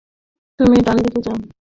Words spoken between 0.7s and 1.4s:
ডান দিকে যাও।